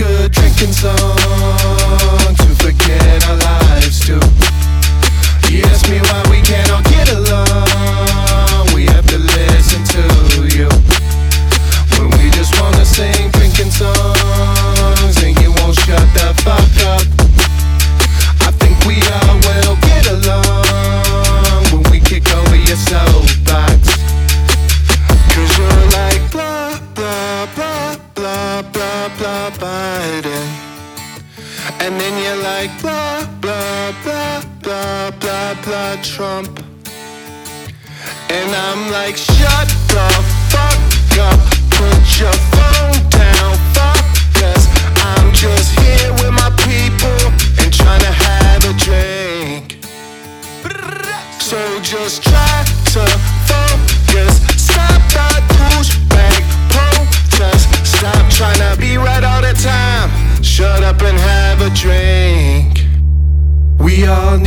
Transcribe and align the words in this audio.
good 0.00 0.32
drinking 0.32 0.72
song. 0.72 2.29
And 31.90 32.00
then 32.00 32.22
you're 32.22 32.42
like, 32.44 32.70
blah, 32.80 33.26
blah, 33.40 33.92
blah, 34.04 34.44
blah, 34.62 35.10
blah, 35.10 35.54
blah, 35.64 35.96
Trump. 36.02 36.64
And 38.30 38.54
I'm 38.54 38.92
like, 38.92 39.16
shut 39.16 39.68
the 39.88 40.08
fuck 40.50 41.18
up, 41.18 41.40
put 41.70 42.20
your 42.20 42.49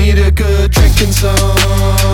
need 0.03 0.19
a 0.19 0.31
good 0.31 0.69
drinking 0.69 1.13
song 1.13 2.12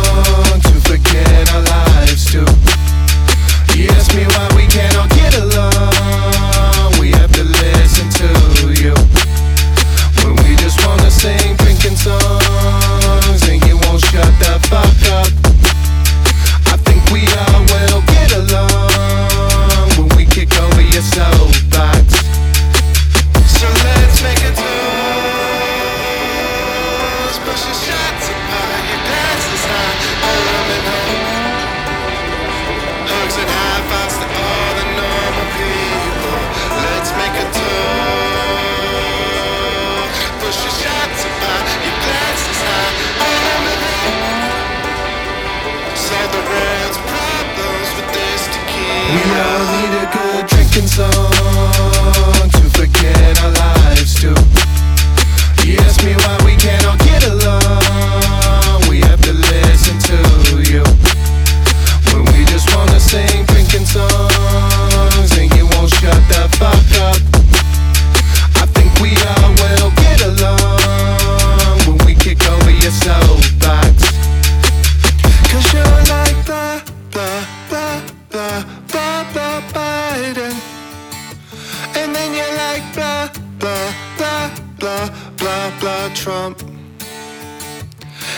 Trump. 86.16 86.62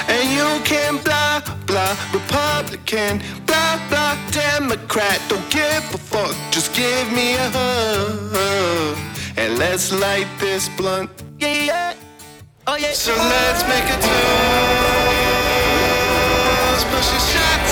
And 0.07 0.23
you 0.37 0.47
can 0.65 0.97
blah, 1.03 1.41
blah, 1.67 1.95
Republican, 2.11 3.21
blah, 3.45 3.79
blah, 3.89 4.17
Democrat. 4.31 5.21
Don't 5.29 5.49
give 5.49 5.83
a 5.93 5.97
fuck, 5.97 6.35
just 6.51 6.73
give 6.73 7.11
me 7.13 7.35
a 7.35 7.49
hug. 7.55 8.97
And 9.37 9.57
let's 9.57 9.91
light 9.93 10.27
this 10.39 10.69
blunt. 10.77 11.09
Yeah, 11.39 11.63
yeah. 11.63 11.93
Oh, 12.67 12.75
yeah. 12.75 12.93
So 12.93 13.13
let's 13.15 13.63
make 13.73 13.85
a 13.95 13.97
toast. 14.05 14.11
Push 16.91 17.11
your 17.13 17.23
shots. 17.33 17.70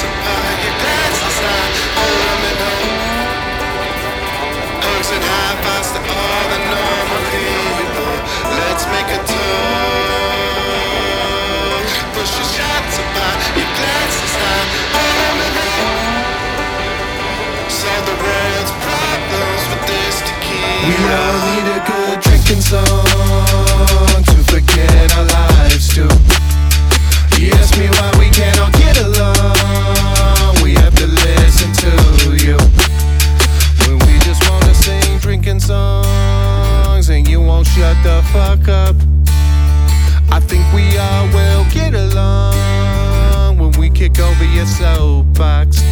We 20.90 20.96
need 20.96 21.68
a 21.70 21.80
good 21.86 22.20
drinking 22.22 22.62
song 22.62 24.24
to 24.26 24.38
forget 24.50 25.16
our 25.18 25.26
lives. 25.26 25.96
You 25.96 27.52
ask 27.52 27.78
me 27.78 27.88
why 27.90 28.10
we 28.18 28.32
get 28.32 28.58
along. 28.98 30.56
We 30.64 30.74
have 30.74 30.96
to 30.96 31.06
listen 31.06 31.72
to 31.84 31.92
you 32.44 32.58
when 33.86 34.00
we 34.08 34.18
just 34.26 34.42
wanna 34.50 34.74
sing 34.74 35.20
drinking 35.20 35.60
songs, 35.60 37.10
and 37.10 37.28
you 37.28 37.40
won't 37.40 37.68
shut 37.68 37.96
the 38.02 38.24
fuck 38.34 38.68
up. 38.68 38.96
I 40.32 40.40
think 40.40 40.66
we 40.74 40.98
all 40.98 41.28
will 41.28 41.66
get 41.72 41.94
along 41.94 43.60
when 43.60 43.72
we 43.74 43.92
kick 43.92 44.20
over 44.20 44.46
your 44.46 44.66
soapbox. 44.66 45.84